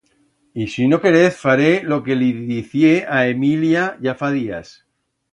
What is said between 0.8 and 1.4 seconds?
no querez,